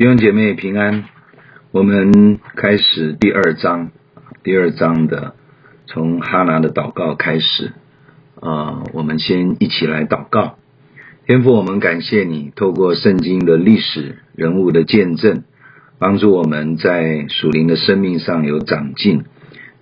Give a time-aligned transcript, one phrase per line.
[0.00, 1.04] 弟兄姐妹平安，
[1.72, 3.90] 我们开始第二章，
[4.42, 5.34] 第二章的
[5.86, 7.74] 从哈拿的祷告开始，
[8.40, 10.56] 啊、我们先一起来祷告。
[11.26, 15.42] 天父，我们感谢你，透过圣经的历史人物的见证，
[15.98, 19.24] 帮助我们在属灵的生命上有长进，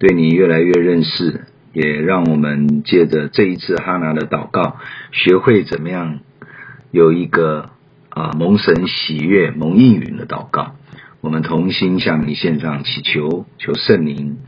[0.00, 1.43] 对你越来越认识，
[1.73, 4.79] 也让我们借着这一次哈拿的祷告，
[5.12, 6.19] 学会怎么样
[6.91, 7.71] 有一个。
[8.19, 10.75] 啊，蒙神喜悦、蒙应允的祷告，
[11.21, 14.39] 我们同心向你献上祈求，求圣灵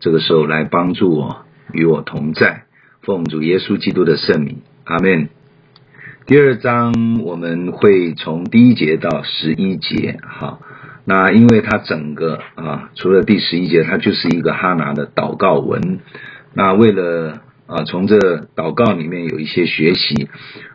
[0.00, 2.64] 这个时候来帮助我，与我同在，
[3.02, 5.28] 奉主耶稣基督的圣名，阿门。
[6.26, 10.60] 第二章我们会从第一节到十一节，好，
[11.04, 16.00] 那因为它整个啊，除了第十一节，它就是一个哈拿的祷告文，
[16.52, 17.43] 那为了。
[17.66, 20.28] 啊，从这祷告里面有一些学习，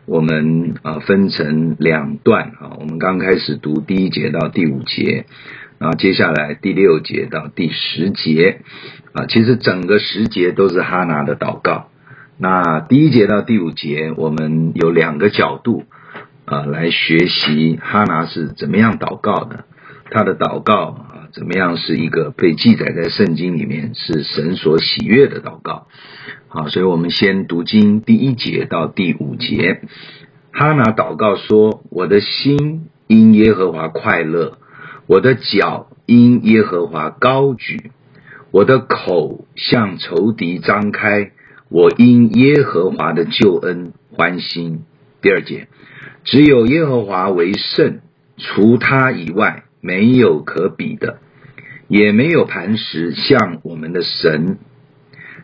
[0.06, 5.24] 我们啊分成两段啊，我们刚开始读第一节到第五节，
[5.78, 8.62] 然后接下来第六节到第十节，
[9.12, 11.90] 啊，其实整个十节都是哈拿的祷告。
[12.38, 15.84] 那第一节到第五节，我们有两个角度
[16.44, 19.64] 啊来学习哈拿是怎么样祷告的，
[20.10, 25.86] 他的祷告怎么样是一个被记载在圣经里面是神所喜悦的祷告。
[26.48, 29.82] 好，所以我们先读经第一节到第五节。
[30.52, 34.58] 哈拿祷告说：“我的心因耶和华快乐，
[35.06, 37.92] 我的脚因耶和华高举，
[38.50, 41.30] 我的口向仇敌张开，
[41.68, 44.82] 我因耶和华的救恩欢心。”
[45.22, 45.68] 第二节，
[46.24, 48.00] 只有耶和华为圣，
[48.36, 51.18] 除他以外没有可比的，
[51.88, 54.58] 也没有磐石像我们的神。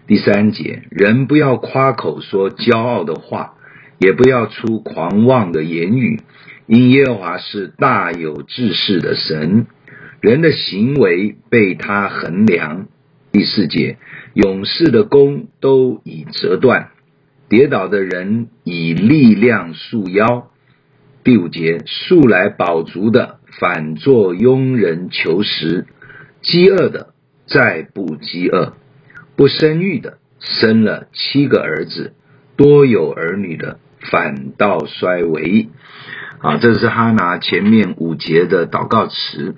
[0.07, 3.55] 第三节，人不要夸口说骄傲的话，
[3.99, 6.21] 也不要出狂妄的言语，
[6.67, 9.67] 因耶和华是大有志士的神，
[10.21, 12.87] 人的行为被他衡量。
[13.33, 13.99] 第四节，
[14.35, 16.91] 勇士的弓都已折断，
[17.49, 20.51] 跌倒的人以力量束腰。
[21.25, 25.87] 第五节，素来饱足的反作庸人求食，
[26.43, 27.15] 饥饿的
[27.47, 28.75] 再不饥饿。
[29.37, 32.15] 不生育的生了七个儿子，
[32.57, 33.79] 多有儿女的
[34.11, 35.69] 反倒衰微。
[36.39, 39.57] 啊，这是哈拿前面五节的祷告词。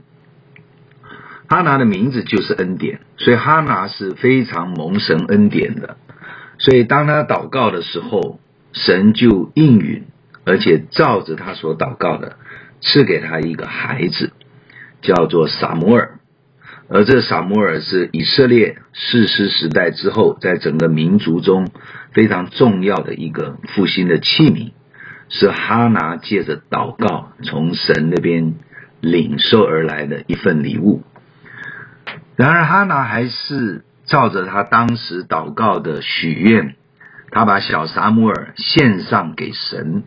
[1.49, 5.97] 哈拿的名字就是恩典，所以哈拿是非常蒙神恩典的。
[6.59, 8.39] 所以当他祷告的时候，
[8.73, 10.07] 神就应允，
[10.45, 12.37] 而且照着他所祷告的，
[12.81, 14.33] 赐给他一个孩子，
[15.03, 16.19] 叫做撒母耳。
[16.91, 21.69] 而这撒母耳是以色列士师时代之后，在整个民族中
[22.12, 24.72] 非常重要的一个复兴的器皿，
[25.28, 28.55] 是哈拿借着祷告从神那边
[29.00, 31.03] 领受而来的一份礼物。
[32.37, 36.77] 然而，哈拿还是照着他当时祷告的许愿，
[37.31, 40.05] 他把小撒母耳献上给神，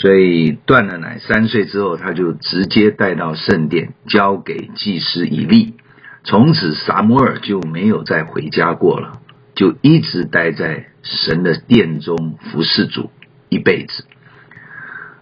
[0.00, 5.74] 所以断了奶三岁之后，他就直接带到圣殿，交给祭司以利。
[6.22, 9.20] 从此，撒母耳就没有再回家过了，
[9.56, 13.10] 就一直待在神的殿中服侍主
[13.48, 14.04] 一辈子。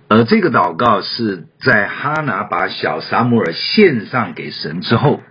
[0.09, 5.23] 而这个祷告是在哈拿把小撒母耳献上给神之后，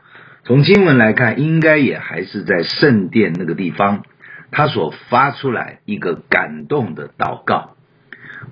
[0.44, 4.02] 从经文来看，应该也还是在圣殿那个地方，
[4.50, 7.75] 他所发出来一个感动的祷告。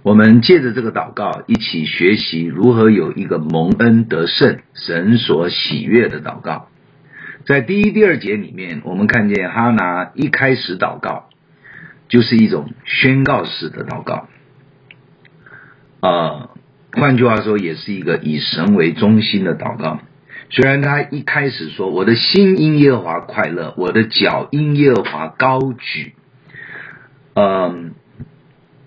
[0.01, 6.67] 我们借着这个祷告，一起学习如何有一个蒙恩得胜、神所喜悦的祷告。
[7.45, 11.29] 在第一、第二节里面，我们看见哈拿一开始祷告，
[12.07, 14.27] 就是一种宣告式的祷告。
[16.01, 16.49] 呃，
[16.93, 19.99] 换句话说，也是一个以神为中心的祷告。
[20.49, 26.13] 虽然他一开始说：“我的心因耶和华快乐，我的脚因耶和华高举。”
[27.33, 27.93] 嗯，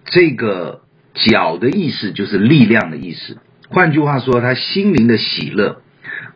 [0.04, 0.82] 这个
[1.16, 3.38] “脚”的意思就是力量的意思。
[3.68, 5.82] 换句话说，他心灵的喜乐。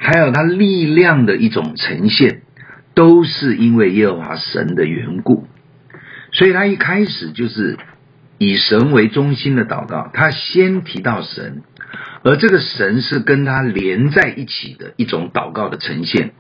[0.03, 2.41] 还有他力量的一种呈现，
[2.95, 5.47] 都是因为耶和华神的缘故，
[6.33, 7.77] 所以他一开始就是
[8.39, 10.11] 以神为中心的祷告。
[10.15, 11.63] 他先提到神，
[12.23, 16.33] 而这个神是跟他连在一起的一种祷告的呈现。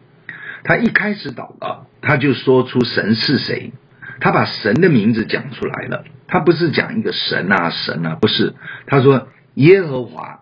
[0.64, 3.72] 他一开始祷告，他就说出神是谁，
[4.20, 6.04] 他把神的名字讲出来了。
[6.30, 8.54] 他不是讲一个神啊神啊，不是。
[8.86, 10.40] 他说耶和华，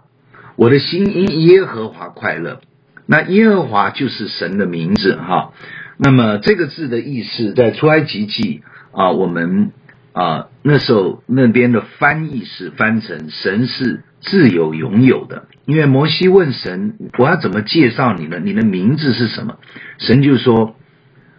[0.56, 2.60] 我的心因耶和华快乐。
[3.06, 5.52] 那耶和华就是神的名字哈，
[5.96, 8.60] 那么这个字的意思在出埃及记
[8.92, 9.72] 啊，我们
[10.12, 18.38] 啊，那时候那边的翻译是翻成神是自有永有的，因为摩西问神：“我要怎么介绍你呢？
[18.44, 19.56] 你的名字是什么？”
[19.96, 20.76] 神就说：“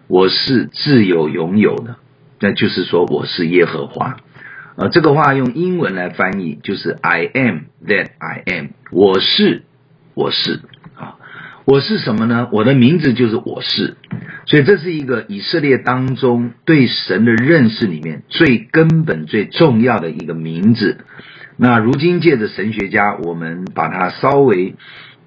[0.08, 1.98] 我是自有永有的。”
[2.42, 4.18] 那就是说我是耶和华。
[4.80, 9.64] 呃，这个话用英文来翻译就是 “I am that I am”，我是，
[10.14, 10.62] 我是
[10.96, 11.18] 啊。
[11.66, 12.48] 我是什么呢？
[12.54, 13.98] 我的名字就是我是，
[14.46, 21.00] 所以这是一个以色列当中对神的认识里面最根本、最重要的一个名字。
[21.58, 24.76] 那如今借着神学家，我们把它稍微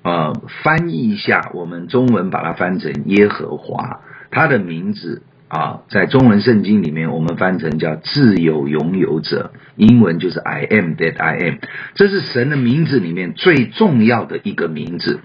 [0.02, 0.32] 呃
[0.64, 4.00] 翻译一下，我们中文把它翻成耶和华，
[4.30, 5.22] 他的名字
[5.52, 11.56] 啊，在中文圣经里面我们翻成叫自有拥有者，英文就是 I am that I am，
[11.94, 15.20] 这是神的名字里面最重要的一个名字。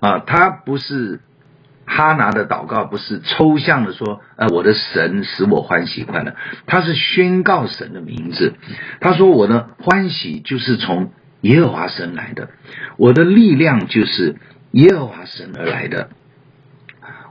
[0.00, 1.20] 啊，他不是
[1.86, 6.34] 哈拿的祷告，不是抽象的说，呃，我的神使我欢喜快乐，
[6.66, 8.52] 他是宣告神的名字。
[9.00, 12.50] 他说，我的欢喜就是从耶和华神来的，
[12.98, 14.36] 我的力量就是
[14.72, 16.10] 耶和华神而来的。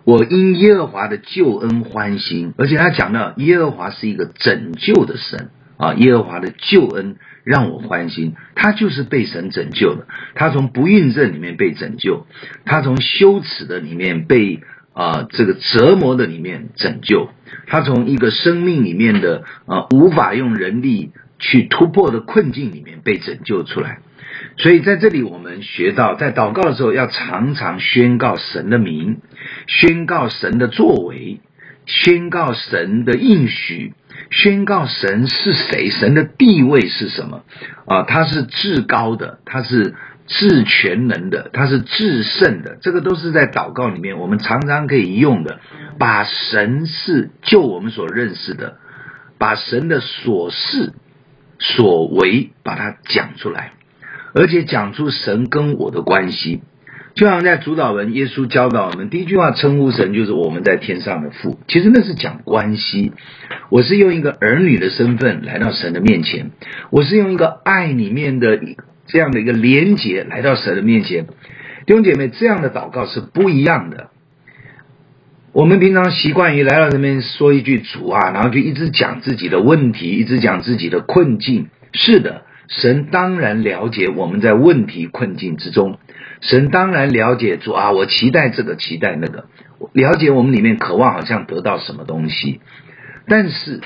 [0.03, 7.17] 我因耶和华的救恩欢心，而且他讲到耶和华是一个拯救的神啊，耶和华的救恩。
[7.43, 10.05] 让我欢心，他就是被神拯救的。
[10.35, 12.27] 他从不孕症里面被拯救，
[12.65, 14.59] 他从羞耻的里面被
[14.93, 17.29] 啊、这个折磨的里面拯救，
[17.65, 24.01] 他从一个生命里面的啊、无法用人力去突破的困境里面被拯救出来。
[24.57, 29.17] 所以在这里我们学到，在祷告的时候要常常宣告神的名，
[29.67, 31.39] 宣告神的作为，
[31.85, 33.93] 宣告神的应许。
[34.29, 37.43] 宣告神是谁，神的地位是什么？
[37.85, 39.95] 啊，他是至高的，他是
[40.27, 42.77] 至全能的，他是至圣的。
[42.81, 45.59] 这个都是在祷告里面，我们常常可以用的。
[45.97, 48.77] 把神是就我们所认识的，
[49.37, 50.93] 把神的所是
[51.59, 53.73] 所为，把它讲出来，
[54.33, 56.61] 而且讲出神跟我的关系。
[57.13, 61.59] 就像在主祷文，耶稣教导我们第一句话称呼神就是我们在天上的父。
[61.67, 63.11] 其实那是讲关系。
[63.69, 66.51] 我是用一个儿女的身份来到神的面前，
[66.89, 68.59] 我是用一个爱里面的
[69.07, 71.27] 这样的一个连结来到神的面前。
[71.85, 74.09] 弟兄姐妹，这样的祷告是不一样的。
[75.53, 81.67] 我们平常习惯于来到这边说一句主啊，然后就一直讲自己的问题，一直讲自己的困境。
[81.93, 85.99] 是的，神当然了解我们在问题困境之中。
[86.39, 89.45] 神当然了解主啊，我期待这个，期待那个，
[89.93, 92.61] 了解我们里面渴望好像得到什么东西。
[93.27, 93.81] 但是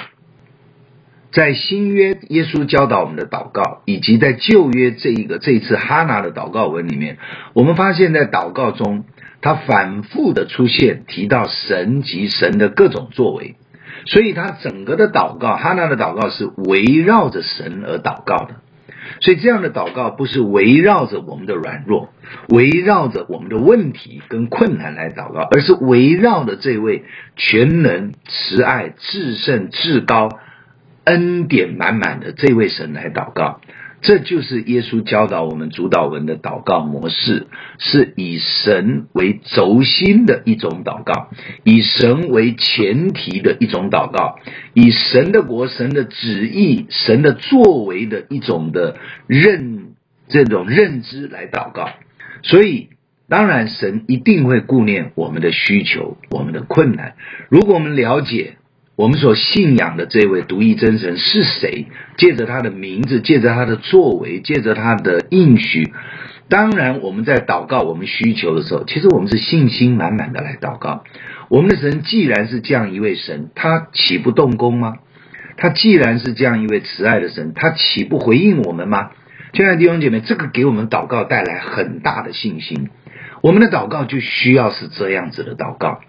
[1.32, 7.18] 在新约耶稣教导我们的祷告，以及在旧约这一个这一次哈拿的祷告文里面，
[7.54, 9.04] 我们发现，在祷告中，
[9.42, 13.56] 他反复的出现提到神及神的各种作为，
[14.06, 18.62] 所以他整个的祷告，哈拿的祷告是围绕着神而祷告的。
[19.22, 22.10] 所以，这样的祷告不是围绕着我们的软弱，
[22.50, 27.04] 围绕着我们的问题跟困难来祷告，而是围绕着这位
[27.36, 30.30] 全能、慈爱、至圣、至高、
[31.04, 33.62] 恩典满满的这位神来祷告。
[34.02, 37.48] 这就是耶稣教导我们主祷文的祷告模式，
[37.80, 41.30] 是以神为轴心的一种祷告，
[41.64, 44.38] 以神为前提的一种祷告，
[44.74, 49.96] 以神的国、神的旨意、神的作为的一种的认
[50.28, 51.90] 这种认知来祷告。
[52.44, 52.90] 所以，
[53.28, 57.16] 当然神一定会顾念我们的需求、我们的困难。
[57.50, 58.58] 如果我们了解。
[58.96, 61.88] 我们所信仰的这位独一真神是谁？
[62.18, 65.92] 借着他的名字，借着他的作为，借着他的应许，
[66.48, 71.04] 当然我们在祷告我们需求的时候，其实我们是信心满满的来祷告。
[71.50, 74.96] 我们的神既然是这样一位神，他岂不动工吗？
[75.58, 79.12] 他既然是这样一位慈爱的神，他岂不回应我们吗？
[79.52, 82.90] 亲爱的弟兄姐妹，这个给我们祷告带来很大的信心。
[83.42, 86.00] 我们的祷告就需要是这样子的祷告，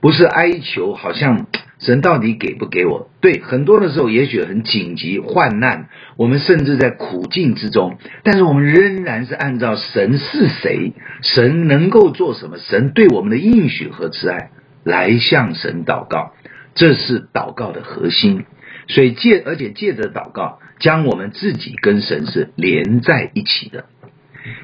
[0.00, 1.46] 不是哀求，好像。
[1.78, 3.08] 神到底给不给我？
[3.20, 10.92] 对，很多的时候也许很紧急、患难，我们甚至在苦境之中，但是我们仍然是按照神是谁，
[11.22, 14.50] 神能够做什么，神对我们的应许和慈爱
[14.82, 16.32] 来向神祷告，
[16.74, 18.44] 这是祷告的核心。
[18.88, 23.84] 所以借，而且借着祷告，将我们自己跟神是连在一起的。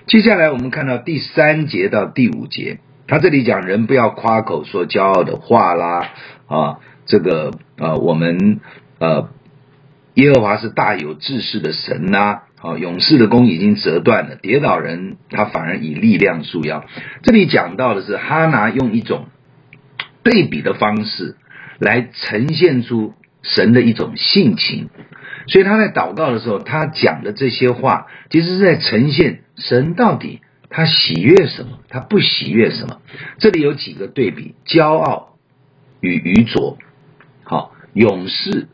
[0.08, 6.08] 接下来我们看到第三节到第五节，他这里讲人不要夸口说骄傲的话啦，
[6.48, 6.78] 啊。
[7.06, 8.60] 这个呃，我们
[8.98, 9.28] 呃，
[10.14, 16.84] 耶和华是大有志士的神呐，啊，勇士的弓已经折断了，跌倒人他反而以力量束腰。
[17.22, 19.26] 这里讲到的是哈拿用一种
[20.22, 21.36] 对比的方式
[21.78, 24.88] 来呈现出神的一种性情。
[25.46, 33.02] 所以他在祷告的时候，他讲的这些话，其实是在呈现神到底他喜悦什么，他不喜悦什么。
[33.38, 35.36] 这里有几个对比：骄傲
[36.00, 36.78] 与愚拙，
[37.94, 38.68] 勇士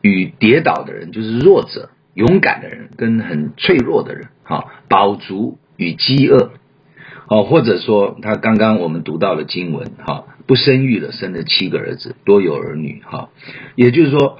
[0.00, 6.52] 与跌倒的人，就是弱者；勇敢的人跟很脆弱的人，好，饱足与饥饿，
[7.26, 13.30] 好，或者说他刚刚我们读到了经文，哈，不生育的生了七个儿子，多有儿女，哈，
[13.74, 14.38] 也就是说。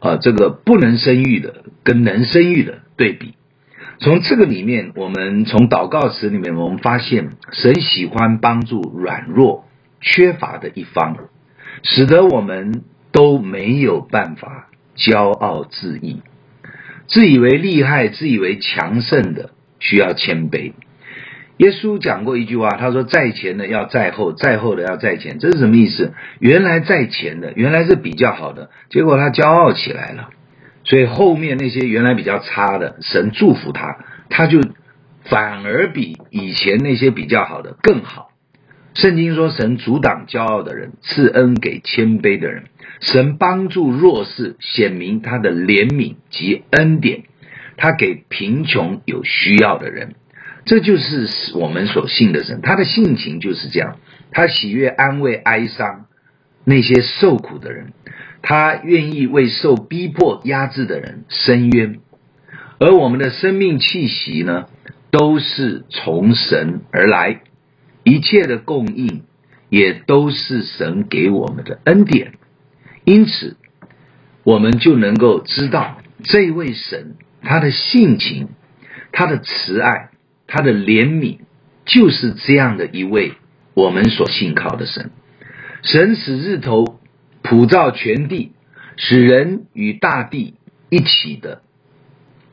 [0.00, 3.36] 啊，这个不能生育的跟能生育的对比，
[4.00, 9.64] 从这个里面，我们从祷告词里面，我们发现神喜欢帮助软弱、
[10.02, 11.16] 缺乏的一方，
[11.82, 12.82] 使得我们
[13.14, 14.66] 都没有办法
[14.96, 16.20] 骄傲自义，
[17.06, 20.72] 自以为厉害、自以为强盛的，需要谦卑。
[21.58, 26.12] 耶稣讲过一句话，他说：“在前的要在后，在后的要在前。”这是什么意思？
[26.40, 30.30] 原来在前的原来是比较好的，结果他骄傲起来了，
[30.82, 33.96] 所以后面那些原来比较差的，神祝福他，
[34.28, 34.60] 他就
[35.22, 38.30] 反而比以前那些比较好的更好。
[38.94, 42.64] 圣经说：“神阻挡骄傲的人，赐恩给谦卑的人。
[43.00, 47.24] 神帮助弱势，显明他的怜悯及恩典，
[47.76, 50.14] 他给贫穷有需要的人。”
[50.64, 53.96] 这就是我们所信的神，他的性情就是这样，
[54.30, 56.06] 他喜悦安慰哀伤
[56.64, 57.92] 那些受苦的人，
[58.40, 61.98] 他愿意为受逼迫压制的人伸冤，
[62.78, 64.64] 而我们的生命气息呢，
[65.10, 67.42] 都是从神而来，
[68.04, 69.24] 一切的供应
[69.68, 72.34] 也都是神给我们的恩典，
[73.04, 73.56] 因此
[74.44, 78.48] 我们就能够知道这位神他的性情，
[79.10, 80.10] 他的慈爱。
[80.46, 81.38] 他的怜悯
[81.86, 83.32] 就是这样的一位
[83.72, 85.10] 我们所信靠的神。
[85.82, 87.00] 神使日头
[87.42, 88.52] 普照全地，
[88.96, 90.54] 使人与大地
[90.90, 91.62] 一起的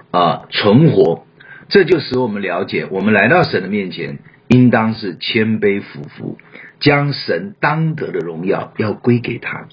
[0.10, 1.26] 啊存活。
[1.68, 4.20] 这就使我们了解，我们来到神的面前，
[4.52, 6.38] 应当是谦卑俯伏，
[6.82, 9.70] 将神当得的荣耀要归给他。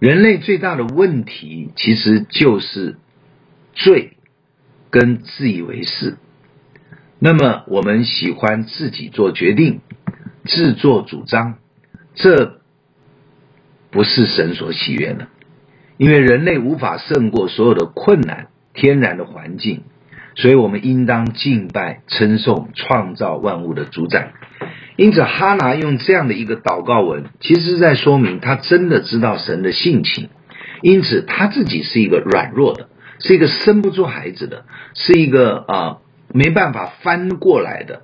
[0.00, 2.96] 人类最大的问题，其实就是
[3.74, 4.16] 罪
[4.90, 6.16] 跟自以为是。
[7.18, 9.80] 那么我们喜欢自己做决定，
[10.44, 11.58] 自作主张，
[12.14, 12.60] 这
[13.90, 15.28] 不是神所喜悦的，
[15.98, 19.82] 因为人类无法胜过所有的困难、天然的环境，
[20.36, 24.32] 所以我们应当敬拜、称颂创造万物的主宰。
[24.94, 30.28] 因此，哈拿用这样的一个祷告文，其实是在说明他真的知道神的性情，
[30.80, 32.88] 因此他自己是一个软弱的，
[33.18, 34.64] 是一个生不出孩子的，
[34.94, 35.98] 是一个啊。
[36.34, 38.02] 没办法翻过来的，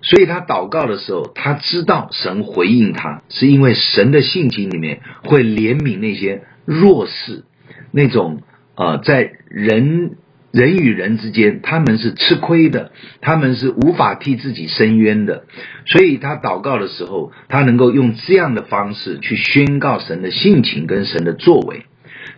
[0.00, 7.44] 所以他祷告的时候，他知道神回应他，是因为神的性情里面会怜悯那些弱势，
[7.92, 8.40] 那种
[8.76, 10.16] 呃，在人
[10.52, 15.44] 人与人之间，他们是吃亏的，他们是无法替自己伸冤的，
[15.86, 21.86] 所以他祷告的时候，他能够用这样的方式去宣告神的性情跟神的作为。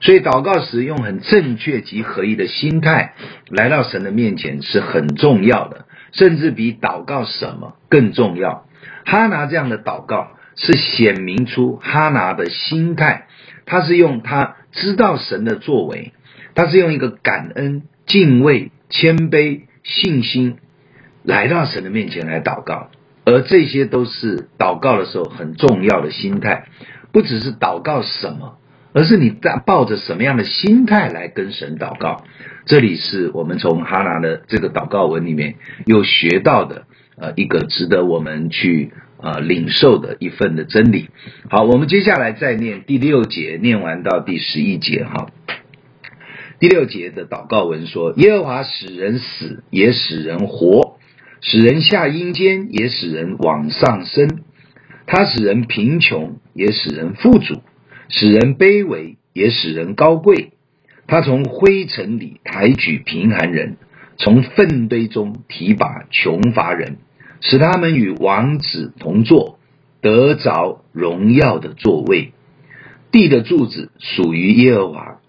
[0.01, 3.15] 所以祷告时用很正确及合一的心态
[3.49, 8.67] 来到神的面前是很重要的，甚至比祷告什么更重要。
[9.05, 13.27] 哈拿这样的祷告是显明出哈拿的心态，
[13.65, 16.13] 他是用他知道神的作为，
[16.55, 20.59] 他是用一个感恩、敬畏、谦卑、信心
[21.23, 22.91] 来到神的面前来祷告，
[23.25, 26.67] 而这些都是祷告的时候很重要的心态，
[27.11, 28.59] 不只是祷告什么。
[28.95, 32.25] 而是你在抱着什么样的心态来跟神祷告？
[32.67, 35.55] 这里是我们从哈拿的这个祷告文里面
[35.87, 36.85] 又学到的
[37.17, 41.09] 呃一个值得我们去呃领受的一份的真理。
[41.49, 45.29] 好，我们接下来再念第六节，念完到第十一节哈。
[46.63, 50.97] 第六节的祷告文说：耶和华使人死，也使人活；
[51.41, 54.45] 使人下阴间，也使人往上升。
[55.05, 57.63] 他使人贫穷，也使人富足。
[58.11, 60.53] 使人卑微，也使人高贵。
[61.09, 63.77] 他从灰尘里抬举贫寒人，
[64.17, 66.99] 从粪堆中提拔穷乏人，
[67.41, 69.59] 使他们与王子同坐，
[70.01, 72.31] 得着荣耀的座位。
[73.11, 75.21] 地的柱子属于耶和华，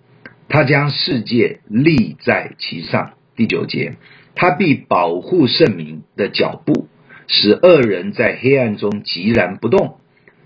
[0.50, 3.14] 他将世界立在其上。
[3.36, 3.96] 第九节，
[4.36, 6.88] 他必保护圣民的脚步，
[7.28, 9.98] 使恶人在黑暗中寂然不动。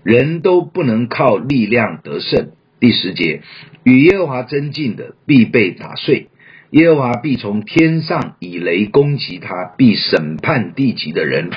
[0.04, 2.52] 人都不能靠力量得胜。
[2.80, 3.42] 第十节，
[3.82, 6.28] 与耶和华争竞的必被打碎，
[6.70, 11.50] 耶和华必从天上以雷攻击他，必审判地极的人，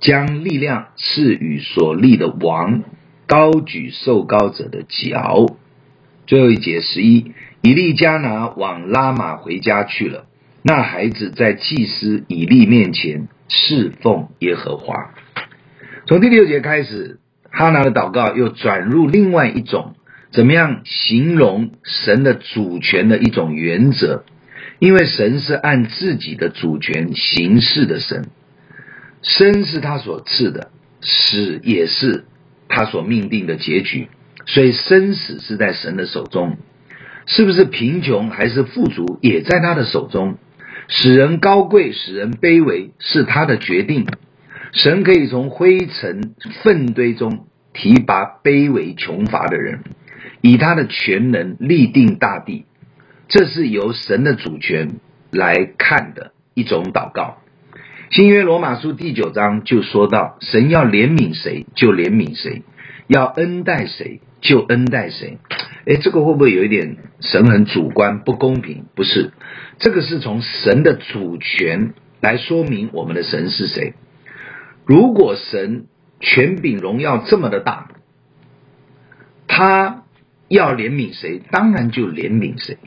[0.00, 2.82] 将力量赐予所立的王，
[3.26, 5.54] 高举受膏者的脚。
[6.26, 7.32] 最后一节十一，
[7.62, 10.26] 以利加拿往拉玛回家去了。
[10.62, 15.14] 那孩子在祭司以利面前侍奉耶和华。
[16.06, 17.18] 从第六节开始，
[17.50, 19.94] 哈拿的祷告又转入另外一种
[20.32, 24.24] 怎么样形容神的主权的一种原则，
[24.78, 28.26] 因为神是按自己的主权行事的神，
[29.22, 32.24] 生是他所赐的，死也是
[32.68, 34.08] 他所命定的结局，
[34.46, 36.56] 所以生死是在神的手中，
[37.26, 40.38] 是不是贫穷还是富足也在他的手中。
[40.88, 44.06] 使人高贵，使人卑微，是他的决定。
[44.72, 49.84] 神可以从灰尘粪堆中提拔卑微穷乏的人，
[50.40, 52.66] 以他的全能立定大地。
[53.28, 55.00] 这是由神的主权
[55.30, 57.38] 来看的一种祷告。
[58.10, 62.62] 新约罗马书第九章就说到，神要怜悯谁就怜悯谁，
[63.12, 65.38] 要恩待谁就恩待谁。
[65.84, 68.86] 诶，这个会不会有一点神很主观不公平？
[68.94, 69.32] 不是，
[69.78, 73.94] 这个是从神的主权来说明我们的神是谁。
[74.86, 75.86] 如果神
[76.20, 77.90] 权柄荣耀这么的大，
[79.46, 80.04] 他
[80.48, 82.78] 要怜悯谁，当然就怜悯谁。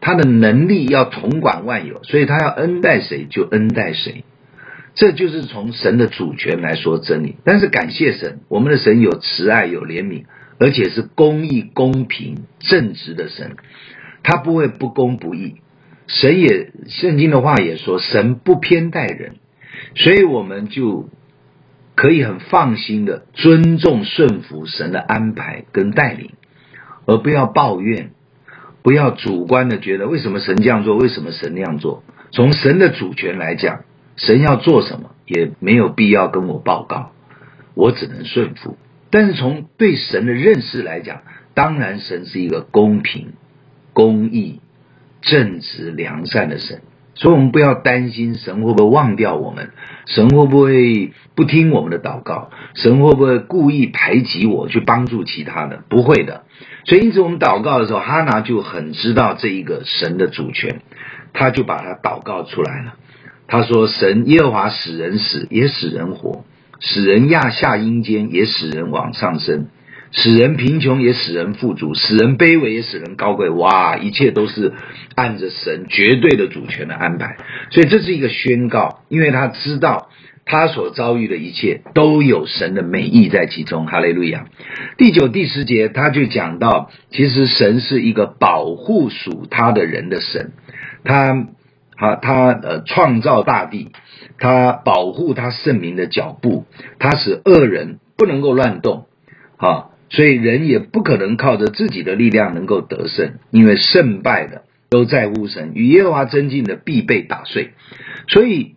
[0.00, 4.24] 他的能力要统管万有，所以他要恩待谁就恩待谁。
[4.94, 7.36] 这就是从神的主权来说真理。
[7.44, 10.24] 但是感谢神，我们的神有慈爱，有怜悯。
[10.56, 13.56] 而且是公义、公平、正直的神，
[14.22, 15.56] 他不会不公不义。
[16.06, 19.34] 神也，圣经的话也说，神不偏待人，
[19.96, 21.08] 所以我们就
[21.96, 26.30] 可以很放心的尊重、顺服神的安排跟带领，
[27.04, 28.12] 而不要抱怨，
[28.84, 32.04] 不要主观的觉得为什么神这样做，为什么神那样做。
[32.30, 33.80] 从神的主权来讲，
[34.16, 37.12] 神要做什么也没有必要跟我报告，
[37.74, 38.76] 我只能顺服。
[39.10, 41.22] 但是从对神的认识来讲，
[41.54, 43.32] 当然神是一个公平、
[43.92, 44.60] 公义、
[45.22, 46.82] 正直、良善的神，
[47.14, 49.70] 所以我们不要担心神会不会忘掉我们，
[50.06, 55.82] 神会不会不听我们的祷告，神会不会故意排挤我去帮助其他的？
[55.88, 56.42] 不会的。
[56.84, 60.82] 所以因此我们祷告的时候，哈拿就很知道这一个神的主权，
[61.32, 62.94] 他就把他祷告出来了。
[63.46, 66.44] 他说：“神耶和华使人死，也使人活。”
[66.80, 69.68] 使人压下阴间，也使人往上升；
[70.10, 73.48] 使人贫穷，也使人富足；使人卑微，也使人高贵。
[73.48, 74.72] 哇，一切都是
[75.14, 77.36] 按着神绝对的主权的安排。
[77.70, 80.08] 所以这是一个宣告，因为他知道
[80.44, 83.86] 他所遭遇的一切都有神的美意在其中。
[83.86, 84.46] 哈利路亚。
[84.98, 90.52] 第九、第十节他就讲到，其实神是一个保护属他的人的神，
[91.04, 91.46] 他。
[91.96, 93.92] 他他呃创造大地，
[94.38, 96.64] 他保护他圣民的脚步，
[96.98, 99.06] 他使恶人不能够乱动，
[99.56, 107.72] 啊，所以人也不可能靠着自己的力量能够得胜，因为胜败的都在乎神，与耶和华争竞的必被打碎。
[108.28, 108.76] 所以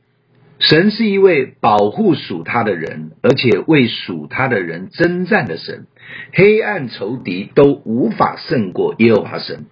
[0.60, 5.86] 神是一位保护属他的人，而且为属他的人征战的神，
[6.34, 9.66] 黑暗仇敌都无法胜过耶和华神，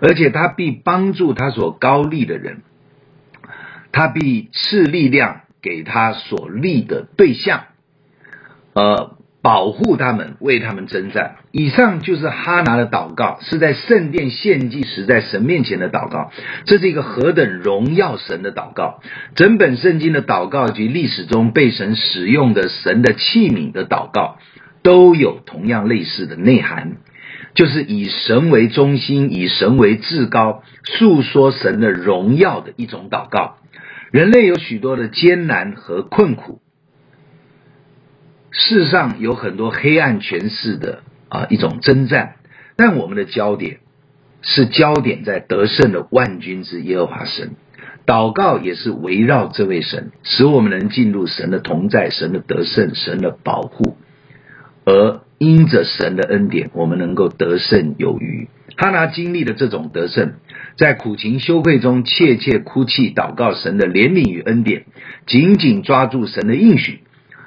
[0.00, 2.62] 而且他必帮助他所高立的人。
[3.92, 7.64] 他必赐力量给他所立的对象，
[8.72, 11.36] 呃，保护他们，为他们征战。
[11.50, 16.30] 以上就是哈拿的祷告，是在圣殿献祭时在神面前的祷告。
[16.64, 19.00] 这是一个何等荣耀神的祷告！
[19.34, 24.38] 整本圣经的祷告及历史中被神使用的神的器皿的祷告，
[24.82, 26.96] 都有同样类似的内涵，
[27.54, 33.58] 就是以神为中心，以神为至高，诉说神的荣耀的一种祷告。
[34.12, 36.60] 人类有许多的艰难和困苦，
[38.50, 42.34] 世上有很多黑暗权势的啊一种征战，
[42.76, 43.80] 但我们的焦点
[44.42, 47.52] 是焦点在得胜的万军之耶和华神，
[48.04, 53.96] 祷告也是围绕这位神，使我们能进入神的同在、神的得胜、神的保护，
[54.84, 58.50] 而因着神的恩典，我们能够得胜有余。
[58.76, 60.34] 哈拿经历了这种得胜，
[60.76, 64.84] 在苦情羞愧中切切哭泣，祷告神的怜悯与恩典，
[65.26, 67.00] 紧紧抓住神的应许。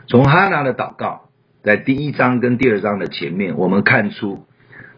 [0.07, 1.29] 从哈拿的祷告，
[1.63, 4.45] 在第一章跟第二章的前面，我们看出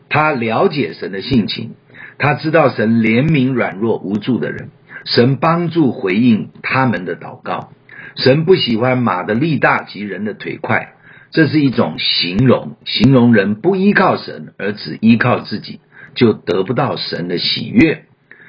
[0.09, 1.75] 他了解神的性情，
[2.17, 4.69] 他知道神怜悯软弱无助的人，
[5.05, 7.71] 神帮助回应他们的祷告，
[8.15, 10.93] 神不喜欢马的力大及人的腿快，
[11.31, 15.79] 这是一种形容，形容人不依靠神而只依靠自己。
[16.15, 18.05] 就得不到神的喜悦，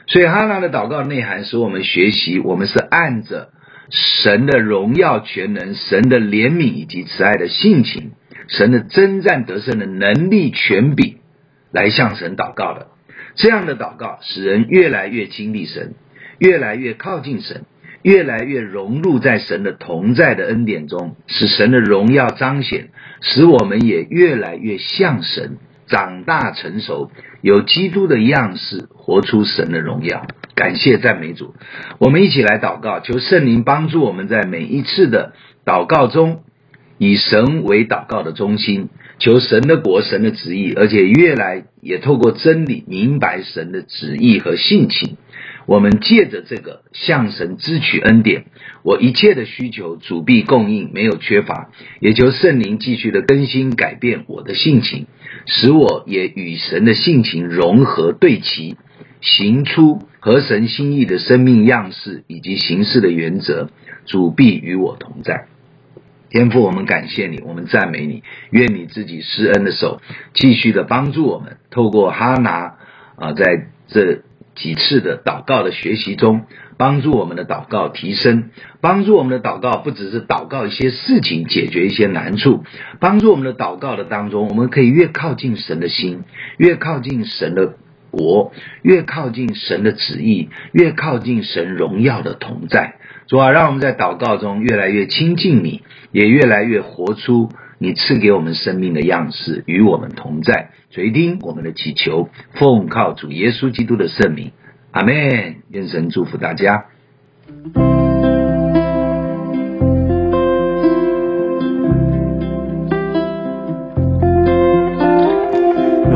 [0.09, 3.51] 所以哈拿的祷告内涵使我们学习，我们是按着
[3.91, 8.13] 神的荣耀全能、神的怜悯以及慈爱的性情、
[8.49, 11.19] 神的征战得胜的能力权柄
[11.71, 12.89] 来向神祷告的。
[13.35, 15.95] 这样的祷告使人越来越经历神，
[16.39, 17.67] 越来越靠近神，
[18.03, 22.89] 越来越融入在神的同在的恩典中，使神的荣耀彰显，
[23.21, 30.27] 使我们也越来越像神，长大成熟，有基督的样式，活出神的荣耀。
[30.55, 31.55] 感谢赞美主，
[31.99, 35.33] 我们一起来祷告，求圣灵帮助我们在每一次的
[35.65, 36.43] 祷告中，
[36.99, 45.17] 以神为祷告的中心，求神的国、神的旨意，而且越来也透过真理明白神的旨意和性情。
[45.69, 48.47] 我们借着这个向神支取恩典，
[48.83, 51.71] 我一切的需求主必供应，没有缺乏。
[52.01, 55.07] 也求圣灵继续的更新改变我的性情，
[55.45, 58.79] 使我也与神的性情融合对齐。
[59.21, 63.69] 行出合神心意的生命样式以及行事的原则，
[64.07, 65.49] 主必与我同在。
[66.31, 70.01] 天父，我们感谢你，我们赞美你，愿你自己施恩的手
[70.33, 71.59] 继续的帮助我们。
[71.71, 72.77] 透过哈拿
[73.17, 74.23] 啊，在这
[74.59, 76.43] 几次的祷告的学习中，
[76.77, 82.65] 帮助我们的祷告提升，帮助我们的祷告不只是祷告一些事情，解决一些难处，
[83.01, 86.25] 帮助我们的祷告的当中，我们可以越靠近神的心，
[86.59, 87.77] 越靠近神的。
[88.11, 92.95] 国越靠近神的旨意，越靠近神荣耀的同在。
[93.27, 100.71] 主啊，让我们在祷告中越来越亲近你，也越来越活出你赐给我们生命的样式，与我们同在。
[100.91, 104.53] 垂听我们的祈求，奉靠主耶稣基督的圣名，
[104.91, 105.57] 阿门。
[105.71, 106.87] 愿神祝福大家。